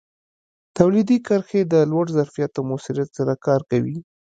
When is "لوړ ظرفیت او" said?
1.91-2.63